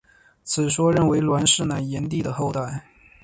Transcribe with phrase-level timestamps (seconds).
[0.43, 2.87] 此说认为栾氏乃炎帝的后代。